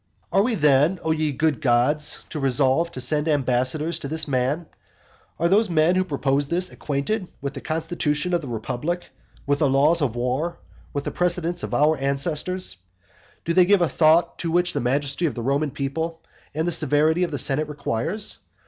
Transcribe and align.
Are 0.31 0.41
we 0.41 0.55
then, 0.55 0.97
O 1.03 1.11
ye 1.11 1.31
good 1.31 1.61
gods, 1.61 2.25
to 2.31 2.39
resolve 2.39 2.91
to 2.93 2.99
send 2.99 3.27
ambassadors 3.27 3.99
to 3.99 4.07
this 4.07 4.27
man? 4.27 4.65
Are 5.37 5.47
those 5.47 5.69
men 5.69 5.93
who 5.93 6.03
propose 6.03 6.47
this 6.47 6.71
acquainted 6.71 7.27
with 7.39 7.53
the 7.53 7.61
constitution 7.61 8.33
of 8.33 8.41
the 8.41 8.47
republic, 8.47 9.11
with 9.45 9.59
the 9.59 9.69
laws 9.69 10.01
of 10.01 10.15
war, 10.15 10.57
with 10.91 11.03
the 11.03 11.11
precedents 11.11 11.61
of 11.61 11.75
our 11.75 11.95
ancestors? 11.97 12.77
Do 13.45 13.53
they 13.53 13.65
give 13.65 13.83
a 13.83 13.87
thought 13.87 14.39
to 14.39 14.49
what 14.49 14.65
the 14.69 14.79
majesty 14.81 15.27
of 15.27 15.35
the 15.35 15.43
Roman 15.43 15.69
people 15.69 16.23
and 16.55 16.67
the 16.67 16.71
severity 16.71 17.21
of 17.23 17.29
the 17.29 17.37
senate 17.37 17.67
requires? 17.67 18.39